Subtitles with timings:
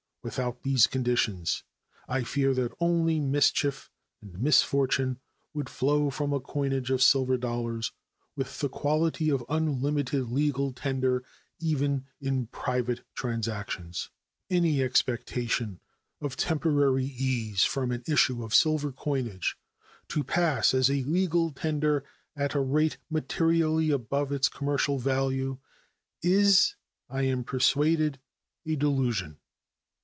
[0.23, 1.63] Without these conditions
[2.07, 3.89] I fear that only mischief
[4.21, 5.19] and misfortune
[5.51, 7.91] would flow from a coinage of silver dollars
[8.35, 11.25] with the quality of unlimited legal tender,
[11.59, 14.11] even in private transactions.
[14.47, 15.79] Any expectation
[16.21, 19.57] of temporary ease from an issue of silver coinage
[20.09, 22.03] to pass as a legal tender
[22.35, 25.57] at a rate materially above its commercial value
[26.21, 26.75] is,
[27.09, 28.19] I am persuaded,
[28.67, 29.39] a delusion.